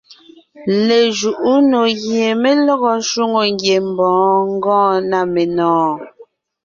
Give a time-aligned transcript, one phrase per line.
[0.87, 5.95] Lejuʼú nò gie mé lɔgɔ shwòŋo ngiembɔɔn gɔɔn na menɔ̀ɔn.